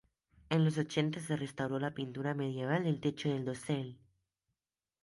En 0.49 0.65
los 0.65 0.79
ochenta, 0.79 1.19
se 1.19 1.35
restauró 1.35 1.77
la 1.77 1.93
pintura 1.93 2.33
medieval 2.33 2.85
del 2.85 2.99
techo 2.99 3.29
del 3.29 3.45
dosel. 3.45 3.99